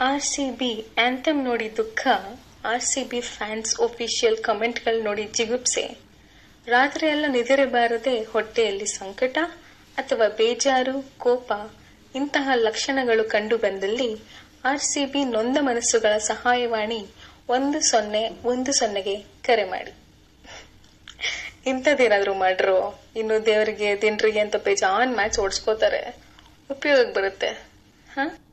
[0.00, 2.06] R C B anthem ನೋಡಿ ದುಃಖ
[2.64, 5.98] R C B fans official ಕಮೆಂಟ್ಗಳು ನೋಡಿ ಜಿಗುಪ್ಸೆ.
[6.66, 9.38] ರಾತ್ರಿ ಎಲ್ಲ ನಿದ್ರೆ ಬಾರದೆ ಹೊಟ್ಟೆಯಲ್ಲಿ ಸಂಕಟ
[9.96, 11.52] ಅಥವಾ ಬೇಜಾರು, ಕೋಪ,
[12.14, 14.16] ಇಂತಹ ಲಕ್ಷಣಗಳು ಕಂಡು ಬಂದಲ್ಲಿ
[14.64, 17.06] ಆರ್ ಸಿ ಬಿ ನೊಂದ ಮನಸ್ಸುಗಳ ಸಹಾಯವಾಣಿ
[17.48, 19.92] ಒಂದು ಸೊನ್ನೆ ಒಂದು ಸೊನ್ನೆಗೆ ಕರೆ ಮಾಡಿ.
[21.66, 26.16] ಇಂಥದ್ದೇನಾದ್ರೂ ಮಾಡ್ರು, ಇನ್ನು ದೇವರಿಗೆ, ದಿನರಿಗೆ ಅಂತ ಬೇಜಾನ್ ಮ್ಯಾಚ್ ಓಡಿಸ್ಕೋತಾರೆ.
[26.70, 27.48] ಉಪಯೋಗಕ್ಕೆ ಬರುತ್ತೆ.
[28.10, 28.45] ಹಾ?